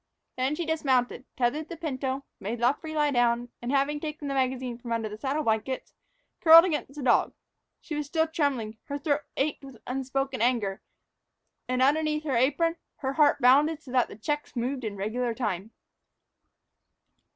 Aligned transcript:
Then 0.35 0.55
she 0.55 0.65
dismounted, 0.65 1.25
tethered 1.37 1.69
the 1.69 1.77
pinto, 1.77 2.23
made 2.39 2.59
Luffree 2.59 2.95
lie 2.95 3.11
down, 3.11 3.49
and, 3.61 3.71
having 3.71 3.99
taken 3.99 4.27
the 4.27 4.33
magazine 4.33 4.79
from 4.79 4.91
under 4.91 5.07
the 5.07 5.15
saddle 5.15 5.43
blankets, 5.43 5.93
cuddled 6.43 6.65
against 6.65 6.95
the 6.95 7.03
dog. 7.03 7.35
She 7.81 7.93
was 7.93 8.07
still 8.07 8.25
trembling, 8.25 8.79
her 8.85 8.97
throat 8.97 9.21
ached 9.37 9.63
with 9.63 9.77
unspoken 9.85 10.41
anger, 10.41 10.81
and, 11.67 11.83
underneath 11.83 12.23
her 12.23 12.35
apron, 12.35 12.77
her 12.95 13.13
heart 13.13 13.41
bounded 13.41 13.83
so 13.83 13.91
that 13.91 14.07
the 14.07 14.15
checks 14.15 14.55
moved 14.55 14.83
in 14.83 14.95
regular 14.97 15.35
time. 15.35 15.69